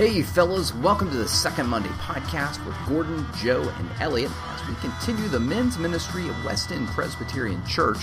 [0.00, 4.74] Hey, fellas, welcome to the Second Monday podcast with Gordon, Joe, and Elliot as we
[4.76, 7.98] continue the men's ministry of West End Presbyterian Church,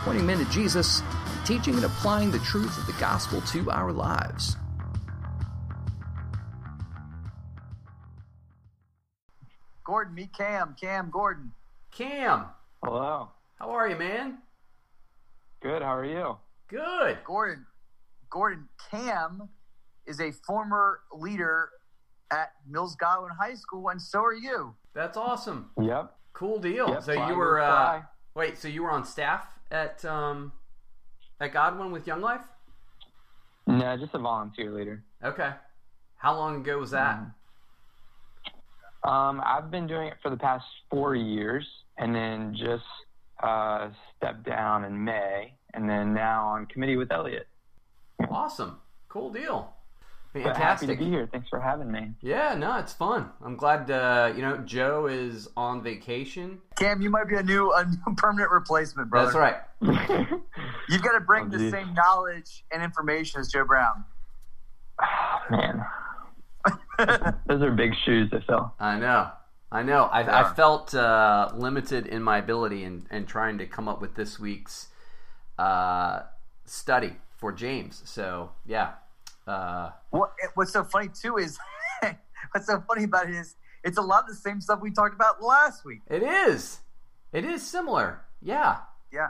[0.00, 3.92] pointing men to Jesus and teaching and applying the truth of the gospel to our
[3.92, 4.58] lives.
[9.84, 10.76] Gordon, meet Cam.
[10.78, 11.52] Cam Gordon.
[11.92, 12.44] Cam,
[12.84, 13.30] Hello.
[13.54, 14.36] how are you, man?
[15.60, 15.80] Good.
[15.80, 16.36] How are you?
[16.68, 17.16] Good.
[17.24, 17.64] Gordon.
[18.28, 18.68] Gordon.
[18.90, 19.48] Cam
[20.08, 21.70] is a former leader
[22.30, 24.74] at Mills Godwin High School, and so are you.
[24.94, 25.70] That's awesome.
[25.80, 26.14] Yep.
[26.32, 26.88] Cool deal.
[26.88, 28.02] Yep, so fly you were uh,
[28.34, 28.58] wait.
[28.58, 30.52] So you were on staff at um
[31.40, 32.42] at Godwin with Young Life.
[33.66, 35.04] No, just a volunteer leader.
[35.22, 35.50] Okay.
[36.16, 37.16] How long ago was that?
[37.16, 39.08] Mm-hmm.
[39.08, 42.84] Um, I've been doing it for the past four years, and then just
[43.42, 47.46] uh, stepped down in May, and then now on committee with Elliot.
[48.30, 48.78] Awesome.
[49.08, 49.74] Cool deal.
[50.34, 50.98] But happy to Fantastic.
[50.98, 51.28] be here.
[51.32, 52.12] Thanks for having me.
[52.20, 53.30] Yeah, no, it's fun.
[53.44, 53.90] I'm glad.
[53.90, 56.58] Uh, you know, Joe is on vacation.
[56.76, 59.32] Cam, you might be a new a new permanent replacement, brother.
[59.32, 59.56] That's right.
[60.88, 61.70] You've got to bring Oh, the geez.
[61.72, 64.04] same knowledge and information as Joe Brown.
[65.00, 65.84] Ah, Man,
[67.46, 68.74] those are big shoes to fill.
[68.78, 69.30] I know.
[69.70, 70.08] I know.
[70.10, 74.00] I, They I felt uh, limited in my ability in, in trying to come up
[74.00, 74.88] with this week's
[75.58, 76.20] uh,
[76.64, 78.02] study for James.
[78.04, 78.92] So, yeah.
[79.48, 81.58] Uh, What What's so funny too is
[82.52, 85.14] what's so funny about it is it's a lot of the same stuff we talked
[85.14, 86.02] about last week.
[86.08, 86.80] it is.
[87.32, 88.22] It is similar.
[88.42, 88.78] Yeah.
[89.12, 89.28] Yeah,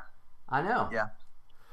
[0.48, 0.88] I know.
[0.92, 1.06] yeah,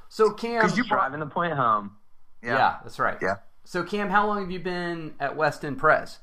[0.09, 0.61] So, Cam.
[0.61, 1.97] 'Cause you- Driving the point home.
[2.43, 2.55] yeah.
[2.57, 3.17] yeah, that's right.
[3.21, 3.37] yeah.
[3.63, 6.19] So, Cam, how long have you been at West End Press?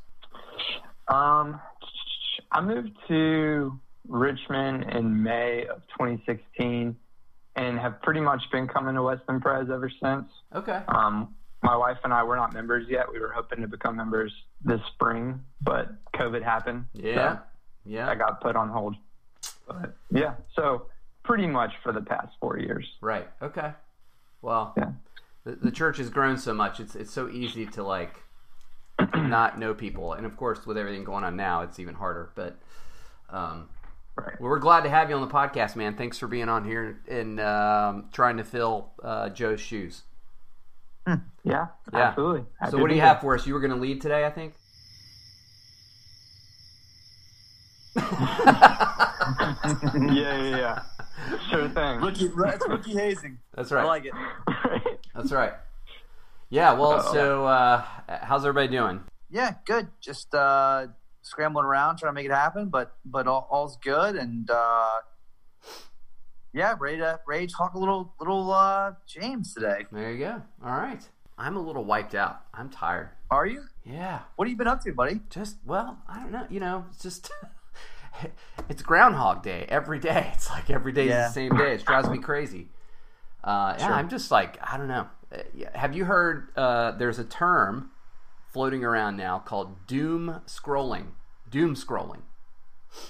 [1.08, 1.60] Um,
[2.52, 6.96] I moved to Richmond in May of 2016,
[7.56, 10.30] and have pretty much been coming to West End Press ever since.
[10.54, 10.82] Okay.
[10.86, 13.10] Um, my wife and I were not members yet.
[13.12, 14.32] We were hoping to become members
[14.64, 16.86] this spring, but COVID happened.
[16.94, 17.36] Yeah.
[17.36, 17.38] So
[17.84, 18.08] Yeah.
[18.08, 18.96] I got put on hold.
[19.66, 20.86] But yeah, so
[21.24, 22.86] pretty much for the past four years.
[23.00, 23.28] Right.
[23.40, 23.72] Okay.
[24.40, 24.92] Well, Yeah.
[25.44, 26.80] the, the church has grown so much.
[26.80, 28.16] It's it's so easy to like
[29.14, 32.30] not know people, and of course, with everything going on now, it's even harder.
[32.34, 32.56] But
[33.30, 33.68] um,
[34.14, 34.38] Right.
[34.38, 35.96] well, we're glad to have you on the podcast, man.
[35.96, 40.02] Thanks for being on here and um, trying to fill uh, Joe's shoes.
[41.06, 41.66] Yeah, Yeah.
[41.92, 42.44] absolutely.
[42.60, 43.46] Happy so, what do you have for us?
[43.46, 44.54] You were going to lead today, I think.
[47.96, 50.82] yeah, yeah, yeah.
[51.50, 52.00] Sure thing.
[52.00, 53.38] Rookie, that's rookie hazing.
[53.54, 53.82] That's right.
[53.82, 54.12] I like it.
[55.14, 55.52] That's right.
[56.50, 56.72] Yeah.
[56.74, 57.12] Well, Uh-oh.
[57.12, 57.84] so uh,
[58.22, 59.00] how's everybody doing?
[59.30, 59.88] Yeah, good.
[60.00, 60.88] Just uh,
[61.22, 64.90] scrambling around trying to make it happen, but but all, all's good, and uh,
[66.52, 69.86] yeah, ready to ready to talk a little little uh, James today.
[69.90, 70.42] There you go.
[70.64, 71.02] All right.
[71.38, 72.42] I'm a little wiped out.
[72.54, 73.08] I'm tired.
[73.30, 73.64] Are you?
[73.84, 74.20] Yeah.
[74.36, 75.20] What have you been up to, buddy?
[75.30, 77.30] just well i don't know you know it's just
[78.68, 81.26] it's groundhog day every day it's like every day Yeah.
[81.28, 82.68] is the same day it drives me crazy
[83.42, 83.94] uh, yeah Sure.
[83.94, 85.38] i'm just like i don't know Uh,
[85.74, 87.90] have you heard uh, there's a term
[88.52, 91.06] floating around now called doom scrolling
[91.50, 92.20] doom scrolling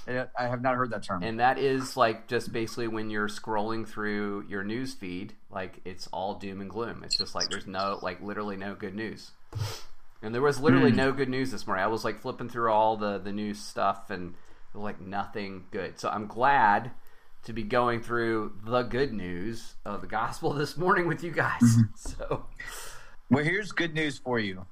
[0.06, 1.22] I I have not heard that term.
[1.22, 6.09] and that is like just basically when you're scrolling through your news feed like it's
[6.12, 7.03] all doom and gloom.
[7.04, 9.32] It's just like there's no like literally no good news.
[10.22, 10.97] And there was literally hmm.
[10.97, 11.84] no good news this morning.
[11.84, 14.34] I was like flipping through all the the news stuff and
[14.75, 15.98] like nothing good.
[15.98, 16.92] So i'm glad
[17.44, 21.60] to be going through the good news of the gospel this morning with you guys.
[21.62, 21.82] Mm-hmm.
[21.97, 22.47] So
[23.31, 24.66] Well, here's good news for you.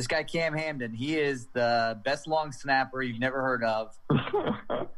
[0.00, 3.94] This guy Cam Hamden, he is the best long snapper you've never heard of.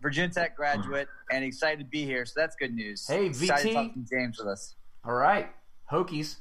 [0.00, 2.24] Virginia Tech graduate, and excited to be here.
[2.24, 3.04] So that's good news.
[3.04, 3.68] Hey, excited VT.
[3.68, 4.76] to talk to James with us.
[5.04, 5.50] all right
[5.90, 6.36] hokies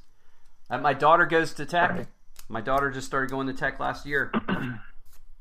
[0.70, 2.06] uh, my daughter goes to tech
[2.50, 4.32] my daughter just started going to tech last year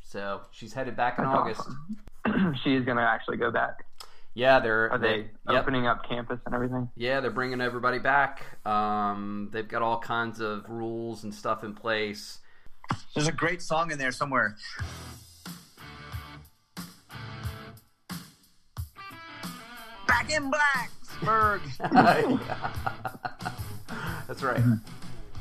[0.01, 1.61] so she's headed back in That's august
[2.25, 2.55] awesome.
[2.65, 3.85] she is going to actually go back.
[4.35, 5.17] Yeah, they're Are they
[5.47, 5.61] yep.
[5.63, 6.89] opening up campus and everything?
[6.97, 8.43] Yeah, they're bringing everybody back.
[8.67, 12.39] Um, they've got all kinds of rules and stuff in place.
[13.15, 14.57] There's a great song in there somewhere.
[20.07, 21.61] Back in Blacksburg.
[24.27, 24.61] That's right.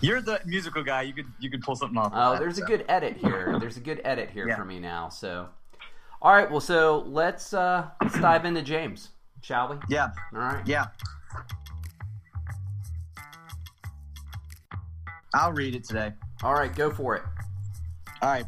[0.01, 1.03] You're the musical guy.
[1.03, 2.11] You could you could pull something off.
[2.15, 3.55] Oh, that, there's a good edit here.
[3.59, 4.55] There's a good edit here Yeah.
[4.55, 5.09] for me now.
[5.09, 5.47] So,
[6.21, 6.49] all right.
[6.49, 9.09] Well, so let's uh, let's dive into James,
[9.41, 9.75] shall we?
[9.89, 10.65] Yeah, All right.
[10.67, 10.87] yeah.
[15.33, 16.11] I'll read it today.
[16.43, 16.73] All right.
[16.73, 17.23] Go for it.
[18.21, 18.45] All right.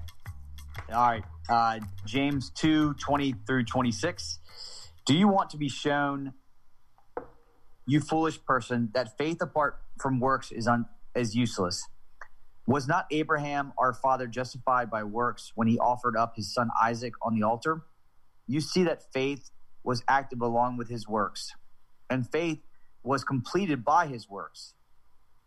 [0.92, 1.24] All right.
[1.48, 4.40] Uh, James 2 20 through 26.
[5.06, 6.34] Do you want to be shown,
[7.86, 11.88] you foolish person, that faith apart from works is, un- is useless?
[12.66, 17.14] Was not Abraham our father justified by works when he offered up his son Isaac
[17.22, 17.84] on the altar?
[18.48, 19.52] You see that faith
[19.84, 21.52] was active along with his works,
[22.10, 22.60] and faith
[23.04, 24.74] was completed by his works.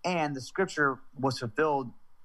[0.05, 1.91] And the scripture was fulfilled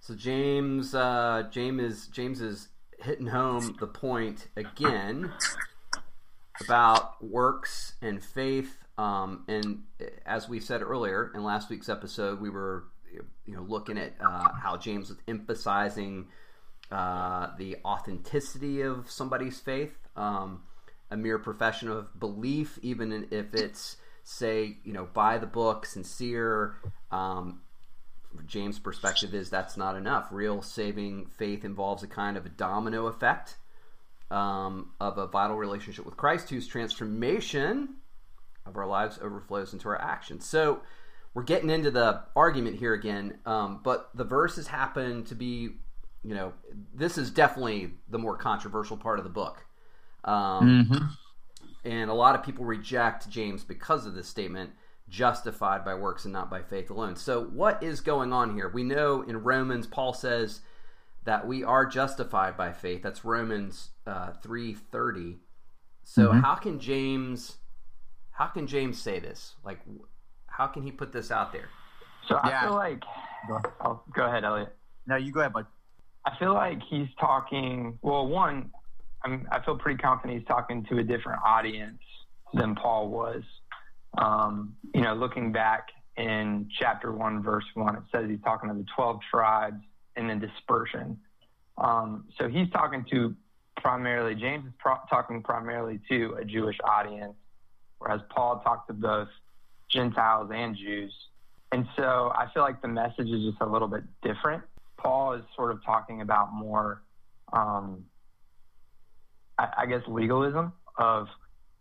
[0.00, 2.68] So James, uh, James is James is
[2.98, 5.32] hitting home the point again
[6.64, 8.76] about works and faith.
[8.96, 9.82] Um, and
[10.26, 12.84] as we said earlier in last week's episode, we were
[13.46, 16.28] you know looking at uh, how James was emphasizing
[16.90, 20.62] uh, the authenticity of somebody's faith, um,
[21.10, 26.76] a mere profession of belief, even if it's say you know by the book, sincere.
[27.10, 27.60] Um,
[28.46, 30.28] James' perspective is that's not enough.
[30.30, 33.56] Real saving faith involves a kind of a domino effect
[34.30, 37.96] um, of a vital relationship with Christ, whose transformation
[38.66, 40.46] of our lives overflows into our actions.
[40.46, 40.82] So
[41.34, 45.70] we're getting into the argument here again, um, but the verses happen to be,
[46.22, 46.52] you know,
[46.94, 49.64] this is definitely the more controversial part of the book.
[50.24, 51.04] Um, mm-hmm.
[51.84, 54.70] And a lot of people reject James because of this statement
[55.08, 57.16] justified by works and not by faith alone.
[57.16, 58.68] So, what is going on here?
[58.68, 60.60] We know in Romans, Paul says
[61.24, 63.02] that we are justified by faith.
[63.02, 65.38] That's Romans uh, three thirty.
[66.04, 66.40] So, mm-hmm.
[66.40, 67.56] how can James,
[68.30, 69.54] how can James say this?
[69.64, 69.80] Like,
[70.46, 71.68] how can he put this out there?
[72.28, 72.60] So yeah.
[72.60, 73.02] I feel like,
[73.84, 74.74] oh, go ahead, Elliot.
[75.06, 75.66] No, you go ahead, bud.
[76.26, 77.98] I feel like he's talking.
[78.02, 78.70] Well, one,
[79.24, 82.02] I'm, I feel pretty confident he's talking to a different audience
[82.52, 83.42] than Paul was.
[84.18, 88.74] Um, you know, looking back in chapter one, verse one, it says he's talking to
[88.74, 89.82] the 12 tribes
[90.16, 91.18] in the dispersion.
[91.78, 93.34] Um, so he's talking to
[93.76, 97.34] primarily, James is pro- talking primarily to a Jewish audience,
[97.98, 99.28] whereas Paul talked to both
[99.88, 101.12] Gentiles and Jews.
[101.70, 104.64] And so I feel like the message is just a little bit different.
[104.96, 107.02] Paul is sort of talking about more,
[107.52, 108.04] um,
[109.58, 111.28] I, I guess, legalism of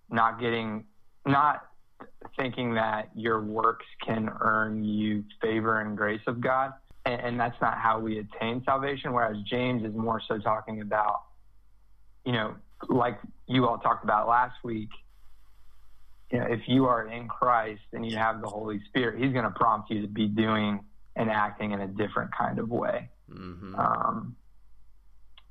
[0.10, 0.86] not getting,
[1.26, 1.64] not
[2.38, 6.74] thinking that your works can earn you favor and grace of God.
[7.06, 9.14] And, and that's not how we attain salvation.
[9.14, 11.22] Whereas James is more so talking about,
[12.26, 12.56] you know,
[12.90, 14.90] like you all talked about last week,
[16.32, 19.46] you know, if you are in Christ and you have the Holy Spirit, He's going
[19.46, 20.82] to prompt you to be doing
[21.16, 23.10] and acting in a different kind of way.
[23.32, 23.76] Mm-hmm.
[23.76, 24.36] Um,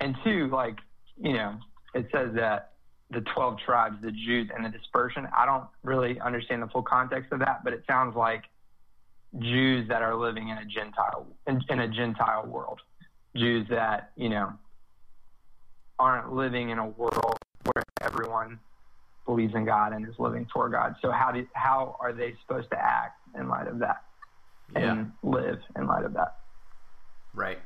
[0.01, 0.77] and two, like,
[1.19, 1.59] you know,
[1.95, 2.73] it says that
[3.11, 5.29] the 12 tribes, the Jews, and the dispersion.
[5.37, 8.45] I don't really understand the full context of that, but it sounds like
[9.39, 12.81] Jews that are living in a Gentile in, in a Gentile world,
[13.35, 14.53] Jews that you know
[15.99, 18.59] aren't living in a world where everyone
[19.25, 20.97] believes in God and is living for God.
[21.03, 24.05] So how do how are they supposed to act in light of that
[24.75, 24.93] yeah.
[24.93, 26.37] and live in light of that?
[27.35, 27.59] Right.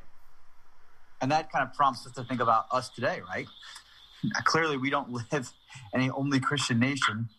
[1.21, 3.45] And that kind of prompts us to think about us today, right?
[4.45, 5.51] clearly we don't live
[5.93, 7.29] in a only Christian nation.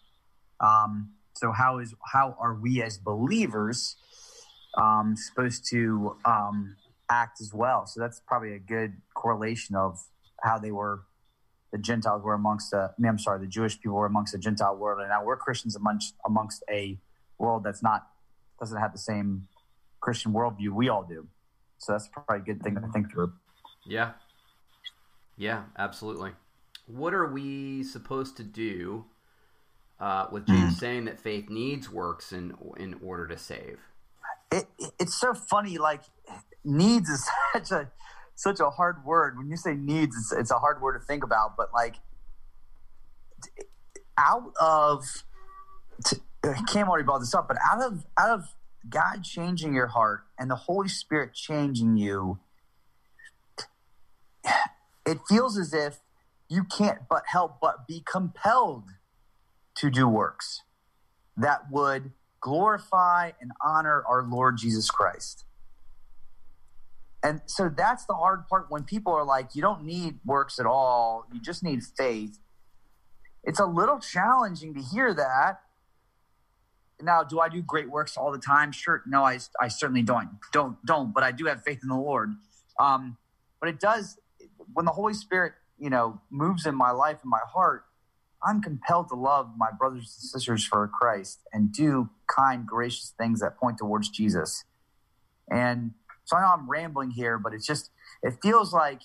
[0.60, 3.96] Um, so how is how are we as believers
[4.76, 6.76] um, supposed to um,
[7.10, 7.86] act as well?
[7.86, 9.98] So that's probably a good correlation of
[10.42, 11.02] how they were.
[11.72, 12.90] The Gentiles were amongst the.
[12.96, 15.36] I mean, I'm sorry, the Jewish people were amongst the Gentile world, and now we're
[15.36, 16.98] Christians amongst amongst a
[17.38, 18.08] world that's not
[18.60, 19.48] doesn't have the same
[20.00, 21.26] Christian worldview we all do.
[21.78, 23.32] So that's probably a good thing to think through.
[23.86, 24.12] Yeah.
[25.36, 26.32] Yeah, absolutely
[26.86, 29.04] what are we supposed to do
[30.00, 30.78] uh, with James mm.
[30.78, 33.78] saying that faith needs works in in order to save?
[34.50, 34.66] It,
[34.98, 35.78] it's so funny.
[35.78, 36.02] Like
[36.64, 37.90] needs is such a
[38.34, 39.38] such a hard word.
[39.38, 41.56] When you say needs, it's, it's a hard word to think about.
[41.56, 41.96] But like
[44.18, 45.24] out of
[46.68, 48.54] Cam already brought this up, but out of out of
[48.88, 52.40] God changing your heart and the Holy Spirit changing you,
[55.06, 56.00] it feels as if
[56.52, 58.84] you can't but help but be compelled
[59.74, 60.60] to do works
[61.34, 65.46] that would glorify and honor our Lord Jesus Christ.
[67.22, 70.66] And so that's the hard part when people are like, you don't need works at
[70.66, 72.38] all, you just need faith.
[73.44, 75.60] It's a little challenging to hear that.
[77.00, 78.72] Now, do I do great works all the time?
[78.72, 79.02] Sure.
[79.06, 80.28] No, I, I certainly don't.
[80.52, 82.34] Don't, don't, but I do have faith in the Lord.
[82.78, 83.16] Um,
[83.58, 84.18] but it does,
[84.74, 87.84] when the Holy Spirit, you know, moves in my life and my heart,
[88.44, 93.40] I'm compelled to love my brothers and sisters for Christ and do kind, gracious things
[93.40, 94.64] that point towards Jesus.
[95.50, 95.90] And
[96.24, 97.90] so I know I'm rambling here, but it's just
[98.22, 99.00] it feels like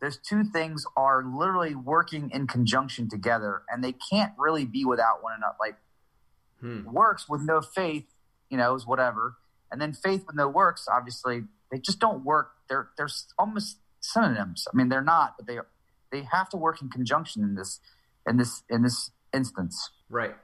[0.00, 5.22] those two things are literally working in conjunction together and they can't really be without
[5.22, 5.56] one another.
[5.60, 5.76] Like
[6.60, 6.90] hmm.
[6.90, 8.06] works with no faith,
[8.48, 9.36] you know, is whatever.
[9.70, 12.52] And then faith with no works, obviously, they just don't work.
[12.70, 14.66] They're they're almost synonyms.
[14.72, 15.58] I mean, they're not, but they
[16.14, 17.80] they have to work in conjunction in this
[18.26, 19.90] in this in this instance.
[20.08, 20.34] Right.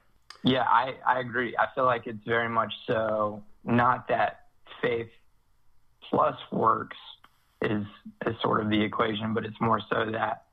[0.43, 1.55] Yeah, I, I agree.
[1.57, 4.47] I feel like it's very much so not that
[4.83, 5.11] faith
[6.09, 6.97] plus works
[7.62, 7.85] is
[8.27, 10.45] is sort of the equation, but it's more so that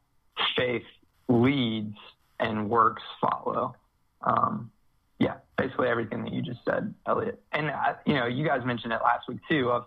[0.55, 0.83] faith
[1.27, 1.97] leads
[2.39, 3.75] and works follow.
[4.21, 4.71] Um,
[5.19, 7.41] yeah, basically everything that you just said, Elliot.
[7.51, 9.71] And uh, you know, you guys mentioned it last week too.
[9.71, 9.85] Of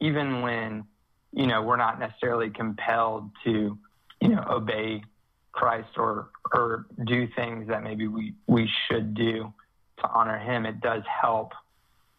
[0.00, 0.84] even when
[1.32, 3.78] you know we're not necessarily compelled to
[4.22, 5.02] you know obey
[5.50, 9.52] Christ or or do things that maybe we we should do
[9.98, 11.52] to honor Him, it does help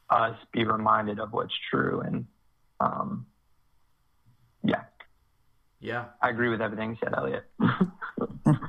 [0.10, 2.26] us be reminded of what's true and
[2.80, 3.26] um,
[4.64, 4.84] yeah.
[5.80, 6.06] Yeah.
[6.22, 7.46] I agree with everything you said, Elliot.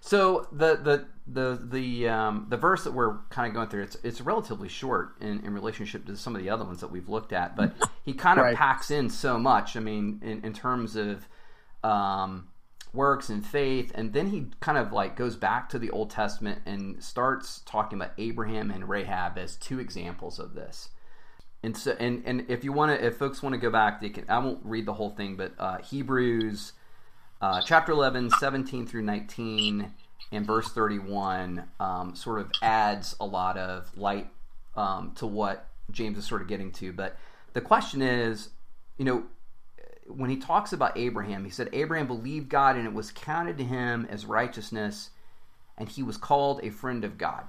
[0.00, 3.96] so the the the the um, the verse that we're kind of going through it's
[4.02, 7.32] it's relatively short in, in relationship to some of the other ones that we've looked
[7.32, 7.72] at, but
[8.04, 8.56] he kind of right.
[8.56, 9.76] packs in so much.
[9.76, 11.26] I mean, in, in terms of
[11.82, 12.48] um,
[12.94, 16.62] works and faith, and then he kind of like goes back to the Old Testament
[16.64, 20.90] and starts talking about Abraham and Rahab as two examples of this.
[21.62, 24.10] And so and and if you want to if folks want to go back they
[24.10, 26.74] can i won't read the whole thing but uh, hebrews
[27.40, 29.90] uh, chapter 11 17 through 19
[30.30, 34.28] and verse 31 um, sort of adds a lot of light
[34.76, 36.92] um, to what james is sort of getting to.
[36.92, 37.16] But
[37.52, 38.50] the question is
[38.98, 39.24] you know
[40.06, 43.64] when he talks about abraham he said abraham believed god and it was counted to
[43.64, 45.10] him as righteousness
[45.78, 47.44] and he was called a friend of god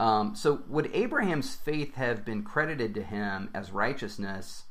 [0.00, 4.62] um, so, would Abraham's faith have been credited to him as righteousness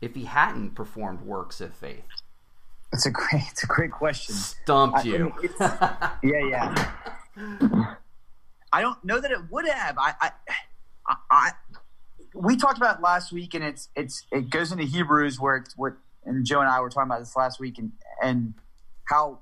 [0.00, 2.06] if he hadn't performed works of faith?
[2.90, 4.34] It's a great, it's a great question.
[4.34, 5.34] Stumped you.
[5.60, 6.88] I mean, yeah,
[7.36, 7.94] yeah.
[8.72, 9.98] I don't know that it would have.
[9.98, 10.30] I, I,
[11.06, 11.50] I, I,
[12.34, 15.76] we talked about it last week, and it's, it's, it goes into Hebrews where it's
[15.76, 15.92] what,
[16.26, 18.54] and Joe and I were talking about this last week, and and
[19.04, 19.40] how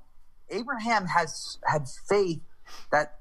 [0.49, 2.41] Abraham has had faith
[2.91, 3.19] that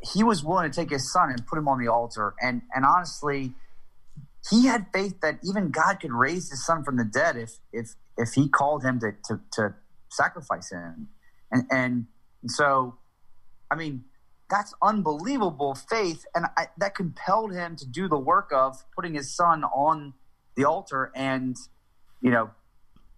[0.00, 2.34] he was willing to take his son and put him on the altar.
[2.40, 3.54] And and honestly,
[4.50, 7.94] he had faith that even God could raise his son from the dead if if
[8.16, 9.74] if he called him to to, to
[10.10, 11.08] sacrifice him.
[11.50, 12.06] And and
[12.46, 12.96] so,
[13.70, 14.04] I mean,
[14.48, 19.34] that's unbelievable faith, and I, that compelled him to do the work of putting his
[19.34, 20.14] son on
[20.56, 21.56] the altar and
[22.20, 22.50] you know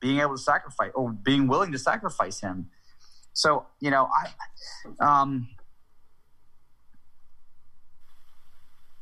[0.00, 2.70] being able to sacrifice or being willing to sacrifice him.
[3.32, 4.08] So you know,
[5.00, 5.48] I um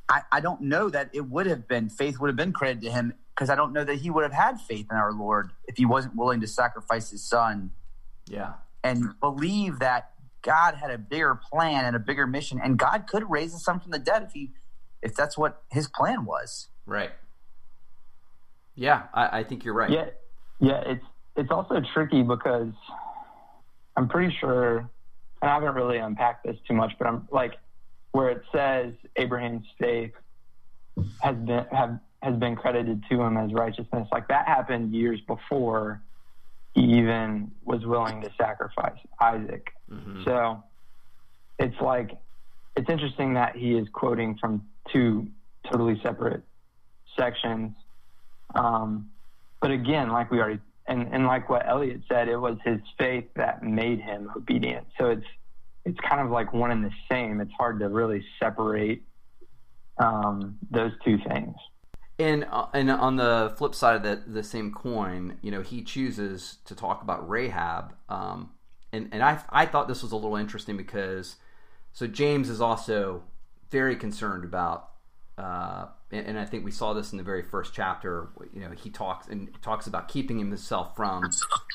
[0.09, 2.91] I, I don't know that it would have been faith would have been credited to
[2.91, 5.77] him because I don't know that he would have had faith in our Lord if
[5.77, 7.73] he wasn't willing to sacrifice his son.
[8.29, 8.55] Yeah.
[8.85, 10.13] And believe that
[10.43, 13.81] God had a bigger plan and a bigger mission, and God could raise his son
[13.81, 14.53] from the dead if he
[15.03, 16.69] if that's what his plan was.
[16.87, 17.11] Right.
[18.77, 19.91] Yeah, I, I think you're right.
[19.91, 20.11] Yeah,
[20.61, 20.83] yeah.
[20.87, 21.05] It's
[21.37, 22.73] it's also tricky because
[23.97, 24.79] I'm pretty sure,
[25.43, 27.55] and I haven't really unpacked this too much, but I'm like
[28.13, 30.13] where it says Abraham's faith
[31.21, 34.09] has been have has been credited to him as righteousness.
[34.11, 36.03] Like that happened years before
[36.75, 39.69] he even was willing to sacrifice Isaac.
[39.91, 40.25] Mm-hmm.
[40.25, 40.63] So
[41.59, 42.17] it's like
[42.77, 45.29] it's interesting that he is quoting from two
[45.71, 46.43] totally separate
[47.19, 47.75] sections.
[48.55, 49.11] Um,
[49.67, 53.25] but again, like we already and, and like what Elliot said, it was his faith
[53.35, 54.87] that made him obedient.
[54.97, 55.27] So it's
[55.85, 57.41] it's kind of like one and the same.
[57.41, 59.03] It's hard to really separate
[59.99, 61.57] um, those two things.
[62.17, 65.83] And uh, and on the flip side of the the same coin, you know, he
[65.83, 67.93] chooses to talk about Rahab.
[68.09, 68.51] Um,
[68.93, 71.39] and and I I thought this was a little interesting because
[71.93, 73.25] so James is also
[73.73, 74.91] very concerned about.
[75.39, 78.29] Uh, and, and I think we saw this in the very first chapter.
[78.55, 81.31] You know, he talks and talks about keeping himself from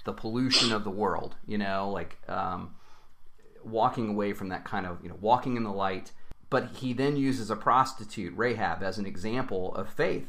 [0.05, 1.35] the pollution of the world.
[1.45, 2.75] You know, like um,
[3.63, 6.11] walking away from that kind of, you know, walking in the light.
[6.49, 10.27] But he then uses a prostitute, Rahab, as an example of faith.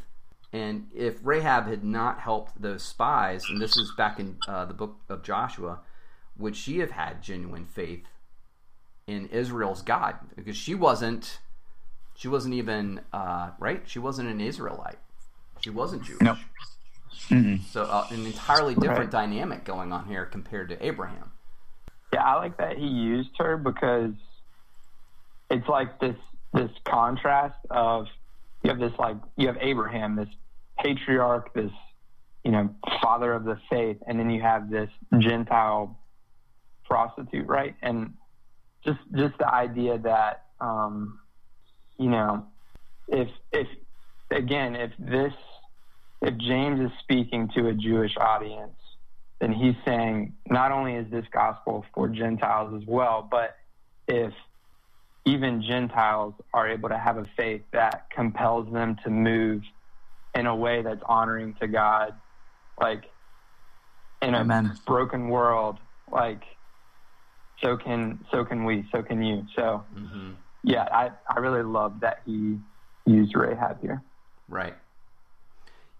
[0.52, 4.74] And if Rahab had not helped those spies, and this is back in uh, the
[4.74, 5.80] book of Joshua,
[6.36, 8.06] would she have had genuine faith
[9.06, 10.16] in Israel's God?
[10.36, 11.38] Because she wasn't,
[12.22, 13.82] she wasn't even uh, right.
[13.84, 15.00] She wasn't an Israelite.
[15.60, 16.20] She wasn't Jewish.
[16.20, 16.36] No.
[17.30, 17.60] Mm-mm.
[17.64, 19.28] So uh, an entirely different Right.
[19.28, 21.32] dynamic going on here compared to Abraham.
[22.12, 24.12] Yeah, I like that he used her because
[25.50, 26.14] it's like this
[26.54, 28.06] this contrast of
[28.62, 30.28] you have this like you have Abraham, this
[30.78, 31.72] patriarch, this
[32.44, 35.98] you know father of the faith, and then you have this Gentile
[36.84, 37.74] prostitute, right?
[37.82, 38.14] And
[38.84, 41.18] just just the idea that um,
[41.98, 42.46] you know
[43.08, 43.68] if if
[44.32, 45.34] again if this
[46.22, 48.76] if James is speaking to a Jewish audience
[49.40, 53.56] then he's saying not only is this gospel for Gentiles as well, but
[54.08, 54.32] if
[55.26, 59.62] even Gentiles are able to have a faith that compels them to move
[60.34, 62.12] in a way that's honoring to God,
[62.80, 63.04] like
[64.22, 64.72] in a Amen.
[64.86, 65.78] broken world,
[66.10, 66.42] like
[67.64, 69.44] so can so can we, so can you.
[69.56, 72.58] So hmm yeah, I, I really love that he
[73.06, 74.02] used Rahab here.
[74.48, 74.74] Right.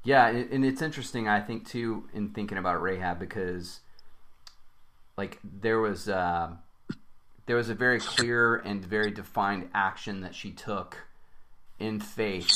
[0.04, 3.81] Yeah, and and it's interesting, I think, too, in thinking about Rahab because,
[5.16, 6.50] like, there was uh,
[7.47, 10.99] there was a very clear and very defined action that she took
[11.78, 12.50] in faith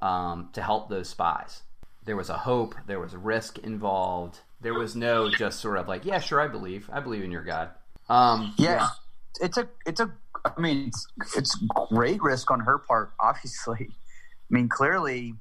[0.00, 1.62] um, to help those spies.
[2.04, 2.74] There was a hope.
[2.86, 4.40] There was risk involved.
[4.60, 6.88] There was no just sort of like, yeah, sure, I believe.
[6.92, 7.70] I believe in your God.
[8.08, 8.88] Um, Yeah.
[9.40, 10.10] It's a it's a
[10.44, 11.06] I mean it's
[11.36, 11.56] it's
[11.90, 13.88] great risk on her part, obviously.
[13.90, 15.34] I mean clearly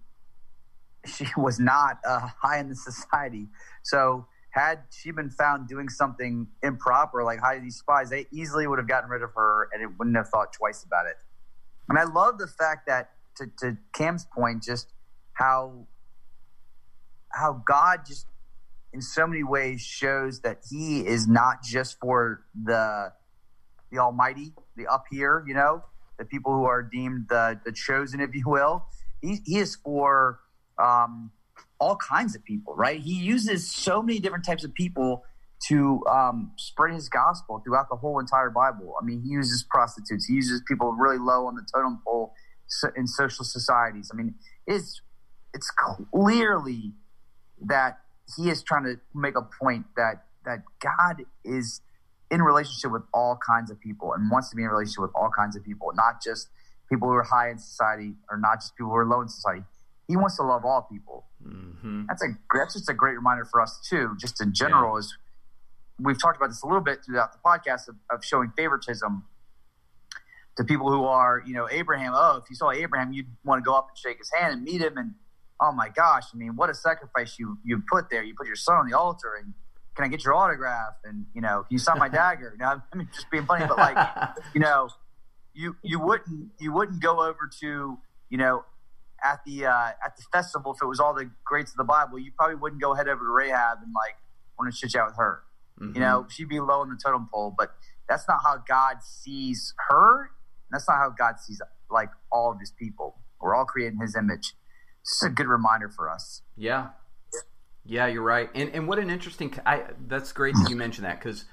[1.06, 3.48] she was not uh, high in the society.
[3.84, 8.80] So had she been found doing something improper like hiding these spies, they easily would
[8.80, 11.16] have gotten rid of her and it wouldn't have thought twice about it.
[11.88, 14.88] And I love the fact that to, to Cam's point, just
[15.34, 15.88] how
[17.32, 18.26] how God just
[18.92, 23.14] in so many ways shows that he is not just for the
[23.92, 25.84] the almighty the up here you know
[26.18, 28.86] the people who are deemed the the chosen if you will.
[29.22, 30.40] He, he is for
[30.78, 31.32] um,
[31.80, 33.00] all kinds of people right?
[33.00, 35.24] He uses so many different types of people
[35.68, 38.96] to um, spread his gospel throughout the whole entire bible.
[39.02, 40.26] I mean he uses prostitutes.
[40.26, 42.34] He uses people really low on the totem pole
[42.96, 44.12] in social societies.
[44.14, 44.36] I mean
[44.68, 45.02] it's
[45.54, 45.72] it's
[46.14, 46.94] clearly
[47.62, 48.00] that
[48.38, 51.82] he is trying to make a point that that God is
[52.32, 55.32] in relationship with all kinds of people and wants to be in relationship with all
[55.36, 56.50] kinds of people, not just
[56.90, 59.64] people who are high in society or not just people who are low in society.
[60.08, 61.26] He wants to love all people.
[61.44, 64.98] hmm That's a that's just a great reminder for us too, just in general.
[64.98, 65.16] Is
[66.00, 69.24] we've talked about this a little bit throughout the podcast of, of showing favoritism
[70.58, 72.14] to people who are, you know, Abraham.
[72.16, 74.64] Oh, if you saw Abraham, you'd want to go up and shake his hand and
[74.64, 74.98] meet him.
[74.98, 75.14] And
[75.62, 78.24] oh my gosh, I mean, what a sacrifice you you put there.
[78.24, 79.54] You put your son on the altar, and
[80.00, 80.94] can I get your autograph?
[81.04, 82.56] And you know, can you sign my dagger?
[82.58, 83.98] Know, I mean, just being funny, but like,
[84.54, 84.88] you know,
[85.54, 87.98] you you wouldn't you wouldn't go over to
[88.30, 88.64] you know
[89.22, 92.18] at the uh, at the festival if it was all the greats of the Bible.
[92.18, 94.16] You probably wouldn't go head over to Rahab and like
[94.58, 95.44] want to chit chat with her.
[95.82, 95.96] Mhm.
[95.96, 97.72] You know, she'd be low on the totem pole, but
[98.08, 100.30] that's not how God sees her.
[100.72, 103.18] That's not how God sees like all of His people.
[103.42, 104.54] We're all created in His image.
[105.02, 106.42] It's a good reminder for us.
[106.56, 106.92] Yeah,
[107.90, 108.50] yeah, you're right.
[108.54, 109.54] And and what an interesting.
[109.66, 111.46] I that's great that you mentioned that because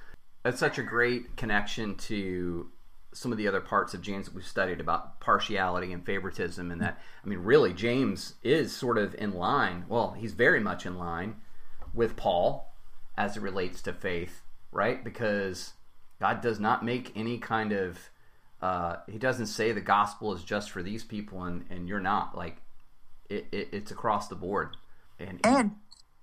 [0.42, 2.68] that's such a great connection to
[3.14, 6.82] some of the other parts of James that we've studied about partiality and favoritism, and
[6.82, 9.86] that I mean, really, James is sort of in line.
[9.88, 11.36] Well, he's very much in line
[11.94, 12.70] with Paul
[13.16, 15.02] as it relates to faith, right?
[15.02, 15.72] Because
[16.20, 17.98] God does not make any kind of
[18.60, 22.36] uh, he doesn't say the gospel is just for these people and, and you're not
[22.36, 22.58] like
[23.30, 24.76] it, it, it's across the board
[25.18, 25.70] and, And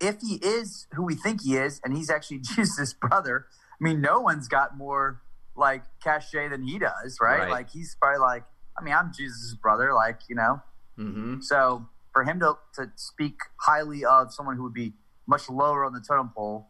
[0.04, 3.48] if He is who we think He is, and He's actually Jesus' brother,
[3.80, 5.22] I mean, no one's got more
[5.56, 7.39] like cachet than He does, right?
[7.39, 7.50] Right.
[7.50, 8.44] Like He's probably like,
[8.78, 10.62] I mean, I'm Jesus' brother, like you know.
[10.96, 14.94] hmm So for him to, to speak highly of someone who would be
[15.26, 16.68] much lower on the totem pole,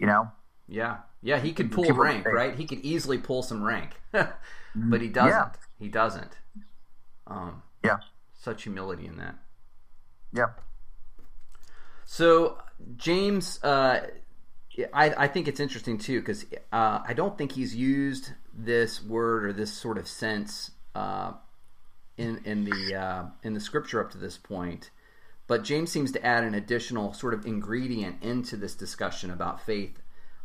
[0.00, 0.30] you know,
[0.68, 0.98] yeah.
[1.22, 2.54] Yeah he could pull rank right?
[2.56, 3.90] He could easily pull some rank.
[4.74, 5.30] But he doesn't.
[5.30, 5.50] Yeah.
[5.78, 6.32] he doesn't.
[7.26, 7.98] Um, Yeah.
[8.32, 9.36] such humility in that.
[10.32, 10.46] Yeah,
[12.12, 12.58] So
[12.98, 14.00] James, uh,
[14.92, 19.46] I, I think it's interesting too because uh, I don't think he's used this word
[19.46, 21.32] or this sort of sense uh,
[22.18, 24.90] in in the uh, in the scripture up to this point.
[25.46, 30.02] But James seems to add an additional sort of ingredient into this discussion about faith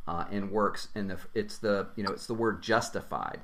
[0.08, 3.42] uh, and works, and the it's the you know it's the word justified,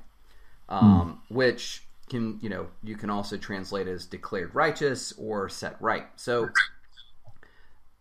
[0.70, 6.06] um, which can you know you can also translate as declared righteous or set right.
[6.16, 6.48] So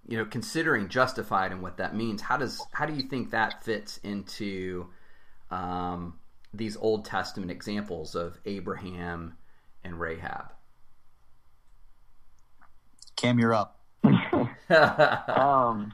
[0.07, 3.63] you know, considering justified and what that means, how does how do you think that
[3.63, 4.87] fits into
[5.49, 6.19] um,
[6.53, 9.37] these Old Testament examples of Abraham
[9.83, 10.51] and Rahab?
[13.15, 13.79] Cam, you're up.
[14.69, 15.93] um,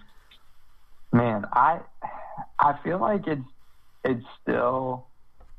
[1.11, 1.79] man, I
[2.59, 3.41] I feel like it's
[4.03, 5.05] it's still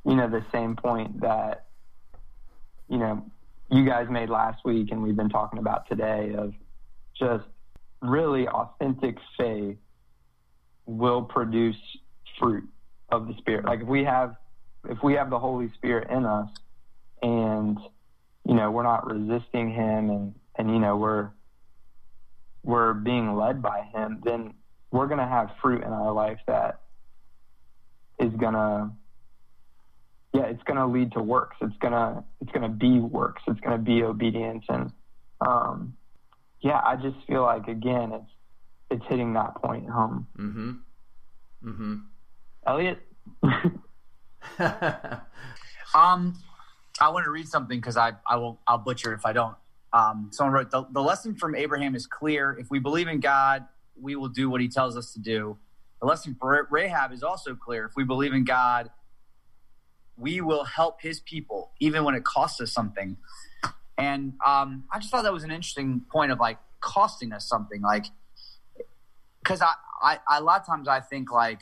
[0.04, 1.66] you know the same point that
[2.88, 3.24] you know
[3.70, 6.52] you guys made last week and we've been talking about today of
[7.16, 7.44] just
[8.00, 9.76] really authentic faith
[10.86, 11.76] will produce
[12.38, 12.68] fruit
[13.10, 13.64] of the spirit.
[13.64, 14.36] Like if we have
[14.88, 16.48] if we have the holy spirit in us
[17.22, 17.78] and
[18.46, 21.30] you know we're not resisting him and and you know we're
[22.62, 24.54] we're being led by him then
[24.90, 26.80] we're going to have fruit in our life that
[28.18, 28.90] is going to
[30.32, 31.56] yeah it's going to lead to works.
[31.60, 33.42] It's going to it's going to be works.
[33.46, 34.64] It's going to be obedience.
[34.68, 34.92] And
[35.40, 35.94] um
[36.60, 38.30] yeah i just feel like again it's
[38.90, 40.26] it's hitting that point home.
[40.36, 40.70] Mm-hmm.
[41.68, 41.94] Mm-hmm.
[42.66, 42.98] Elliot?
[45.92, 46.36] Um
[47.00, 49.56] i want to read something because i i will i'll butcher if i don't.
[49.92, 52.56] Um someone wrote the, the lesson from abraham is clear.
[52.60, 53.66] If we believe in god
[54.00, 55.58] we will do what he tells us to do.
[56.00, 57.86] The lesson for rahab is also clear.
[57.86, 58.90] If we believe in god
[60.16, 63.16] we will help his people even when it costs us something
[64.00, 67.82] and um, i just thought that was an interesting point of like costing us something
[67.82, 68.06] like
[69.42, 71.60] because I, I, I a lot of times i think like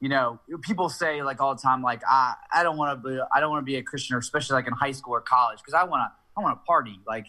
[0.00, 3.18] you know people say like all the time like i, I don't want to be
[3.34, 5.58] i don't want to be a christian or especially like in high school or college
[5.58, 7.26] because i want to i want to party like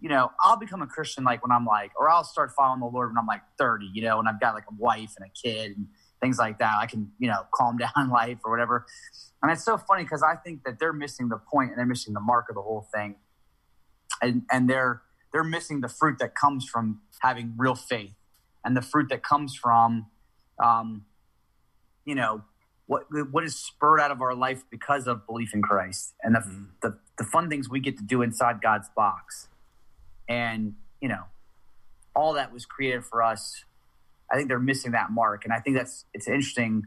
[0.00, 2.86] you know i'll become a christian like when i'm like or i'll start following the
[2.86, 5.30] lord when i'm like 30 you know and i've got like a wife and a
[5.30, 5.86] kid and
[6.24, 8.86] things like that i can you know calm down life or whatever
[9.44, 12.14] and it's so funny because I think that they're missing the point and they're missing
[12.14, 13.16] the mark of the whole thing.
[14.22, 15.02] And and they're
[15.34, 18.14] they're missing the fruit that comes from having real faith
[18.64, 20.06] and the fruit that comes from
[20.58, 21.04] um,
[22.06, 22.42] you know
[22.86, 26.38] what what is spurred out of our life because of belief in Christ and the,
[26.38, 26.64] mm-hmm.
[26.80, 29.48] the the fun things we get to do inside God's box.
[30.26, 31.24] And, you know,
[32.16, 33.64] all that was created for us.
[34.30, 35.44] I think they're missing that mark.
[35.44, 36.86] And I think that's it's interesting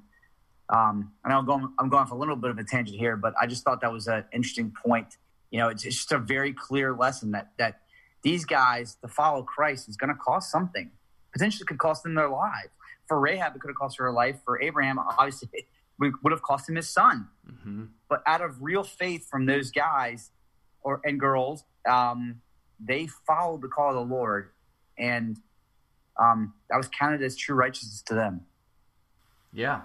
[0.70, 3.34] um, know I'm going, I'm going for a little bit of a tangent here, but
[3.40, 5.18] I just thought that was an interesting point.
[5.50, 7.82] You know, it's, it's just a very clear lesson that that
[8.22, 10.92] these guys to follow Christ is going to cost something.
[11.32, 12.70] Potentially, could cost them their life.
[13.08, 14.40] For Rahab, it could have cost her her life.
[14.44, 15.66] For Abraham, obviously, it
[16.00, 17.30] would have cost him his son.
[17.50, 17.86] Mm-hmm.
[18.10, 20.32] But out of real faith from those guys
[20.82, 22.42] or and girls, um,
[22.80, 24.50] they followed the call of the Lord,
[24.98, 25.40] and
[26.20, 28.42] um, that was counted as true righteousness to them.
[29.54, 29.82] Yeah,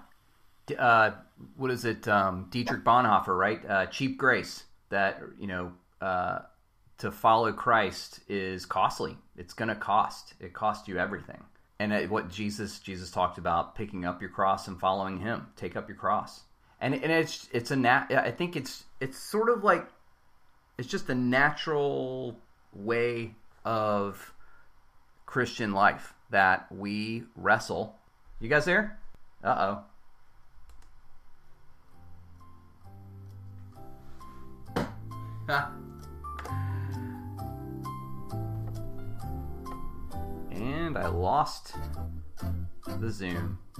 [0.79, 1.13] uh,
[1.57, 2.07] what is it?
[2.09, 3.61] Um, Dietrich Bonhoeffer, right?
[3.69, 4.65] Uh, cheap grace.
[4.91, 6.41] That you know, uh,
[6.99, 9.17] to follow Christ is costly.
[9.37, 10.35] It's going to cost.
[10.41, 11.43] It costs you everything.
[11.79, 15.49] And what Jesus Jesus talked about picking up your cross and following Him.
[15.57, 16.43] Take up your cross.
[16.81, 18.07] And and it's it's a nat.
[18.11, 19.87] I think it's it's sort of like
[20.79, 22.37] it's just a natural
[22.73, 24.33] way of
[25.33, 27.97] Christian life that we wrestle.
[28.39, 28.99] You guys there?
[29.43, 29.79] Uh
[35.49, 35.65] oh.
[40.51, 41.77] and I lost
[43.01, 43.59] the zoom.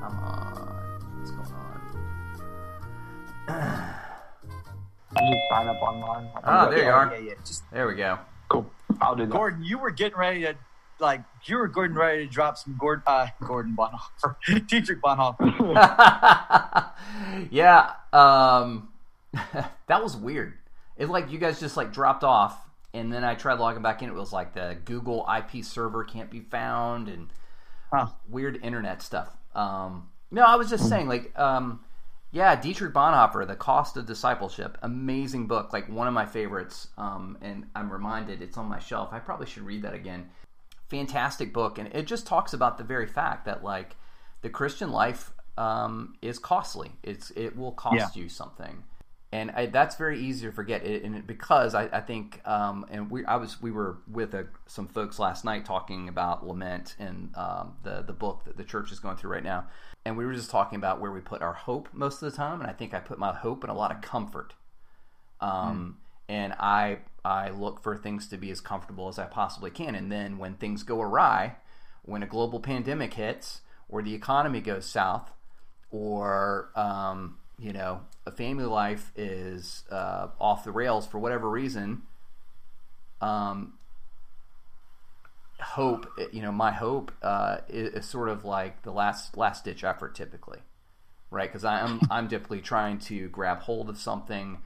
[0.00, 0.67] Come on.
[3.48, 6.28] Sign up online.
[6.44, 7.14] Ah, there you are.
[7.14, 7.34] Yeah, yeah.
[7.44, 8.18] Just, there we go.
[8.48, 8.70] Cool.
[9.00, 9.32] I'll do that.
[9.32, 10.56] Gordon, you were getting ready to
[11.00, 14.36] like you were Gordon ready to drop some Gordon uh, Gordon Bonhoeffer,
[14.68, 16.90] Dietrich Bonhoeffer.
[17.50, 18.88] yeah, um,
[19.86, 20.54] that was weird.
[20.96, 22.58] It like you guys just like dropped off,
[22.92, 24.08] and then I tried logging back in.
[24.08, 27.28] It was like the Google IP server can't be found, and
[27.92, 28.08] huh.
[28.28, 29.36] weird internet stuff.
[29.54, 31.36] Um, no, I was just saying like.
[31.38, 31.80] Um,
[32.30, 36.88] yeah, Dietrich Bonhoeffer, The Cost of Discipleship, amazing book, like one of my favorites.
[36.96, 39.10] Um, and I'm reminded it's on my shelf.
[39.12, 40.30] I probably should read that again
[40.88, 43.96] fantastic book, and it just talks about the very fact that like
[44.42, 46.92] the Christian life um, is costly.
[47.02, 48.22] It's it will cost yeah.
[48.22, 48.82] you something,
[49.32, 50.84] and I, that's very easy to forget.
[50.84, 54.34] It, and it, because I, I think, um, and we I was we were with
[54.34, 58.64] a, some folks last night talking about lament and um, the the book that the
[58.64, 59.66] church is going through right now,
[60.08, 62.62] and we were just talking about where we put our hope most of the time,
[62.62, 64.54] and I think I put my hope in a lot of comfort.
[65.38, 66.34] Um, mm.
[66.34, 69.94] And I I look for things to be as comfortable as I possibly can.
[69.94, 71.56] And then when things go awry,
[72.04, 75.30] when a global pandemic hits, or the economy goes south,
[75.90, 82.00] or um, you know a family life is uh, off the rails for whatever reason,
[83.20, 83.74] um,
[85.60, 89.84] hope you know my hope uh, is, is, sort of like the last last ditch
[89.84, 90.60] effort typically,
[91.30, 91.48] right?
[91.48, 94.58] Because I'm I'm typically trying to grab hold of something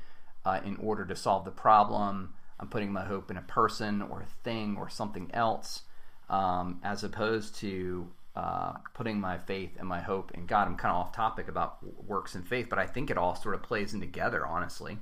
[0.45, 2.35] uh, in order to solve the problem.
[2.61, 5.83] I'm putting my hope in a person or a thing or something else,
[6.31, 10.69] um, as opposed to uh, putting my faith and my hope in God.
[10.69, 13.55] I'm kind of off topic about works and faith, but I think it all sort
[13.55, 14.99] of plays in together, honestly.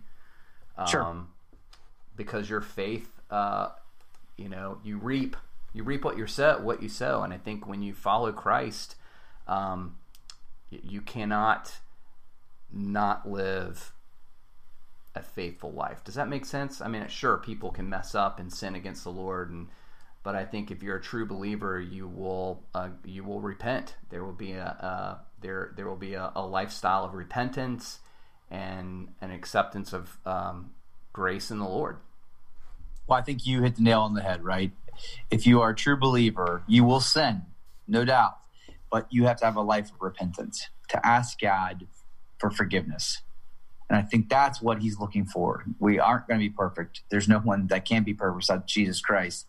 [0.78, 1.16] Um, Sure.
[2.16, 3.70] Because your faith, uh,
[4.36, 5.36] you know, you reap
[5.72, 8.96] you reap what you sow, what you sow, and I think when you follow Christ,
[9.46, 9.96] um,
[10.70, 11.80] you cannot
[12.72, 13.92] not live
[15.14, 16.04] a faithful life.
[16.04, 16.80] Does that make sense?
[16.80, 19.68] I mean, sure, people can mess up and sin against the Lord, and
[20.22, 23.96] but I think if you're a true believer, you will uh, you will repent.
[24.10, 28.00] There will be a, a there there will be a, a lifestyle of repentance
[28.50, 30.70] and an acceptance of um,
[31.12, 31.98] grace in the Lord.
[33.10, 34.70] Well, I think you hit the nail on the head, right?
[35.32, 37.42] If you are a true believer, you will sin,
[37.88, 38.38] no doubt,
[38.88, 41.88] but you have to have a life of repentance to ask God
[42.38, 43.22] for forgiveness.
[43.88, 45.64] And I think that's what he's looking for.
[45.80, 47.00] We aren't going to be perfect.
[47.10, 49.46] There's no one that can be perfect except Jesus Christ.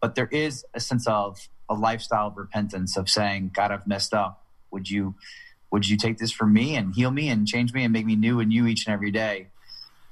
[0.00, 4.14] But there is a sense of a lifestyle of repentance of saying, God, I've messed
[4.14, 4.42] up.
[4.70, 5.16] Would you
[5.70, 8.16] would you take this from me and heal me and change me and make me
[8.16, 9.48] new and you each and every day?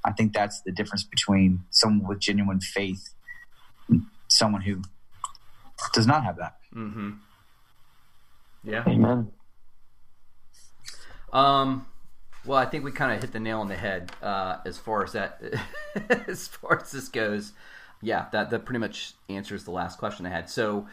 [0.05, 3.13] I think that's the difference between someone with genuine faith
[3.89, 4.81] and someone who
[5.93, 6.55] does not have that.
[6.75, 7.11] Mm-hmm.
[8.63, 8.83] Yeah.
[8.87, 9.31] Amen.
[11.31, 11.85] Um,
[12.45, 15.03] well, I think we kind of hit the nail on the head uh, as far
[15.03, 15.41] as that,
[16.27, 17.53] as far as this goes.
[18.01, 20.49] Yeah, that that pretty much answers the last question I had.
[20.49, 20.87] So,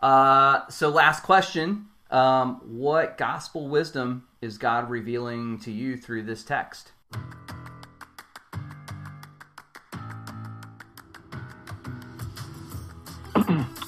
[0.00, 6.42] uh, so last question: um, What gospel wisdom is God revealing to you through this
[6.42, 6.90] text?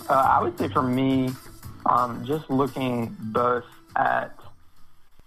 [0.08, 1.30] Uh, I would say for me,
[1.84, 3.64] um, just looking both
[3.96, 4.38] at,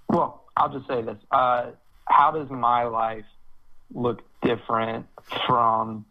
[0.07, 1.17] well, I'll just say this.
[1.31, 1.71] Uh,
[2.05, 3.25] how does my life
[3.93, 5.05] look different
[5.47, 6.05] from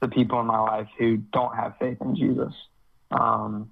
[0.00, 2.52] the people in my life who don't have faith in Jesus?
[3.10, 3.70] Um,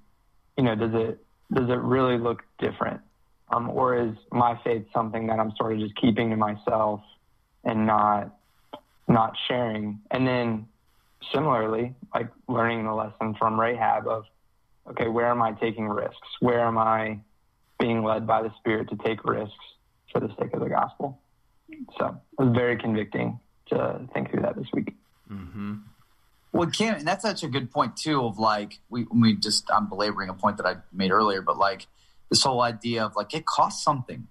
[0.57, 3.00] you know, does it does it really look different,
[3.48, 7.00] um, or is my faith something that I'm sort of just keeping to myself
[7.64, 8.37] and not
[9.09, 10.00] not sharing?
[10.11, 10.68] And then
[11.33, 14.25] similarly, like learning the lesson from Rahab of,
[14.91, 16.29] okay, where am I taking risks?
[16.41, 17.21] Where am I
[17.79, 19.55] being led by the Spirit to take risks
[20.13, 21.21] for the sake of the gospel?
[21.99, 24.95] So it was very convicting to think through that this week.
[25.31, 25.77] Mm-hmm.
[26.53, 28.25] Well, Kim, and that's such a good point too.
[28.25, 31.87] Of like, we we just I'm belaboring a point that I made earlier, but like
[32.29, 34.27] this whole idea of like it costs something,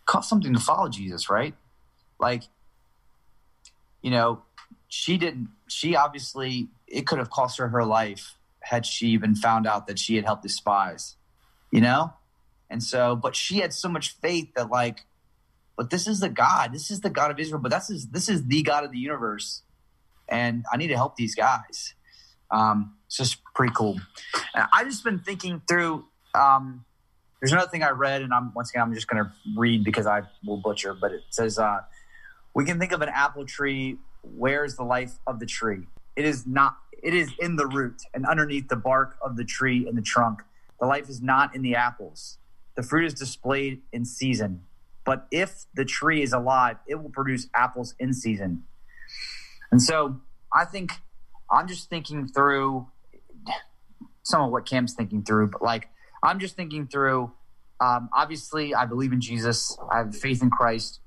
[0.00, 1.54] it costs something to follow Jesus, right?
[2.18, 2.44] Like,
[4.00, 4.42] you know,
[4.88, 5.48] she didn't.
[5.72, 9.98] She obviously it could have cost her her life had she even found out that
[9.98, 11.16] she had helped the spies,
[11.70, 12.12] you know.
[12.70, 15.00] And so, but she had so much faith that like,
[15.76, 16.72] but this is the God.
[16.72, 17.60] This is the God of Israel.
[17.60, 19.62] But that's is this is the God of the universe
[20.32, 21.94] and I need to help these guys.
[22.50, 24.00] Um, it's just pretty cool.
[24.54, 26.06] And I just been thinking through.
[26.34, 26.84] Um,
[27.40, 30.06] there's another thing I read, and I'm once again I'm just going to read because
[30.06, 31.80] I will butcher, but it says uh,
[32.54, 33.98] we can think of an apple tree.
[34.22, 35.86] Where's the life of the tree?
[36.16, 36.76] It is not.
[37.02, 40.42] It is in the root and underneath the bark of the tree and the trunk.
[40.80, 42.38] The life is not in the apples.
[42.76, 44.62] The fruit is displayed in season.
[45.04, 48.64] But if the tree is alive, it will produce apples in season.
[49.72, 50.20] And so
[50.52, 50.92] I think
[51.50, 52.86] I'm just thinking through
[54.22, 55.88] some of what Cam's thinking through, but like
[56.22, 57.32] I'm just thinking through.
[57.80, 59.76] Um, obviously, I believe in Jesus.
[59.90, 61.00] I have faith in Christ.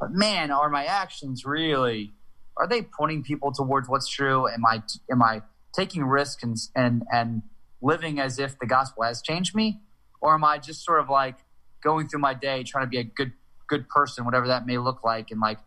[0.00, 2.12] But man, are my actions really?
[2.56, 4.48] Are they pointing people towards what's true?
[4.48, 5.42] Am I am I
[5.74, 7.42] taking risks and and and
[7.80, 9.80] living as if the gospel has changed me,
[10.20, 11.36] or am I just sort of like
[11.82, 13.32] going through my day trying to be a good
[13.68, 15.58] good person, whatever that may look like, and like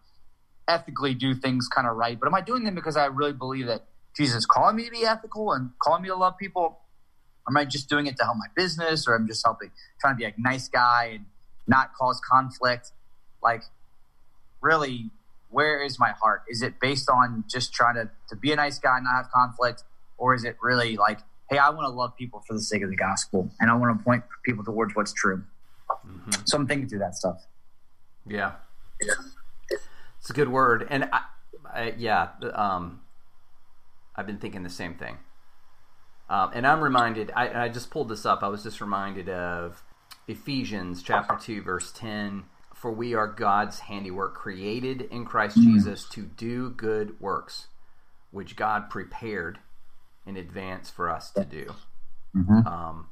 [0.68, 2.20] ethically do things kind of right.
[2.20, 4.92] But am I doing them because I really believe that Jesus is calling me to
[4.92, 6.80] be ethical and calling me to love people?
[7.48, 10.18] Am I just doing it to help my business or I'm just helping, trying to
[10.18, 11.26] be a nice guy and
[11.68, 12.92] not cause conflict?
[13.44, 13.64] Like,
[14.62, 15.12] really,
[15.50, 16.44] where is my heart?
[16.50, 19.32] Is it based on just trying to, to be a nice guy and not have
[19.32, 19.84] conflict?
[20.18, 22.90] Or is it really like, hey, I want to love people for the sake of
[22.90, 25.44] the gospel and I want to point people towards what's true?
[25.90, 26.32] Mm-hmm.
[26.46, 27.46] So I'm thinking through that stuff.
[28.28, 28.54] Yeah.
[29.02, 29.14] Yeah.
[30.26, 31.22] It's a good word, and I,
[31.72, 33.02] I, yeah, um,
[34.16, 35.20] I've been thinking the same thing.
[36.32, 37.32] Um, and I'm reminded.
[37.36, 38.42] I, I, just pulled this up.
[38.42, 39.84] I was just reminded of
[40.28, 42.46] Ephesians chapter two, verse ten.
[42.76, 45.74] For we are God's handiwork, created in Christ mm-hmm.
[45.74, 47.68] Jesus to do good works,
[48.32, 49.60] which God prepared
[50.26, 51.74] in advance for us to do.
[52.36, 52.68] Mm-hmm.
[52.68, 53.08] Um,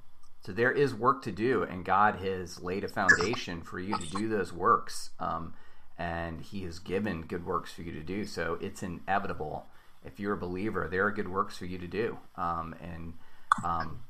[0.45, 4.09] So there is work to do, and God has laid a foundation for you to
[4.09, 5.11] do those works.
[5.19, 5.53] Um,
[5.97, 8.25] and He has given good works for you to do.
[8.25, 9.65] So it's inevitable.
[10.03, 12.17] If you're a believer, there are good works for you to do.
[12.35, 13.13] Um, and
[13.63, 14.01] um,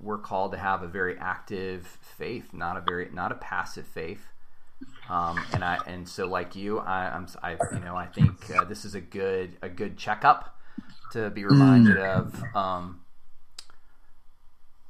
[0.00, 4.28] we're called to have a very active faith, not a very not a passive faith.
[5.08, 8.64] Um, and I and so like you, I, I'm I you know I think uh,
[8.64, 10.58] this is a good a good checkup
[11.12, 12.42] to be reminded of.
[12.54, 13.00] Um,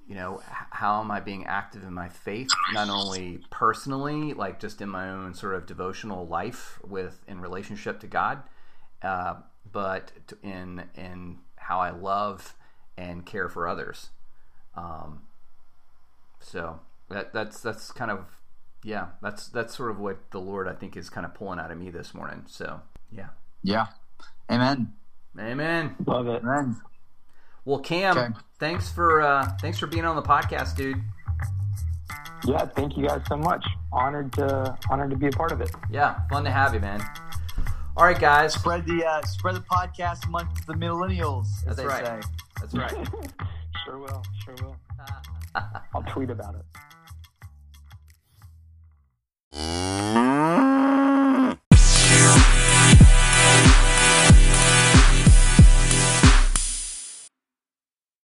[0.07, 2.51] you know, how am I being active in my faith?
[2.73, 8.01] Not only personally, like just in my own sort of devotional life with in relationship
[8.01, 8.43] to God,
[9.03, 9.37] uh,
[9.73, 12.55] but in in how I love
[12.97, 14.11] and care for others.
[14.77, 15.23] Um,
[16.41, 18.27] so that that's that's kind of
[18.85, 21.71] yeah, that's that's sort of what the Lord I think is kind of pulling out
[21.71, 22.45] of me this morning.
[22.47, 23.29] So yeah,
[23.63, 23.87] yeah,
[24.53, 24.93] amen,
[25.39, 26.77] amen, love it, amen.
[27.65, 28.35] Well, Cam, okay.
[28.61, 31.03] thanks for uh, thanks for being on the podcast, dude.
[32.45, 33.65] Yeah, thank you guys so much.
[33.91, 35.71] Honored to honored to be a part of it.
[35.91, 37.03] Yeah, fun to have you, man.
[37.97, 41.87] All right, guys, spread the uh, spread the podcast amongst the millennials, as That's they
[41.87, 42.23] right.
[42.23, 42.29] say.
[42.61, 43.09] That's right.
[43.87, 44.23] sure will.
[44.45, 44.77] Sure will.
[45.95, 46.65] I'll tweet about it.
[49.57, 50.24] Mm-hmm.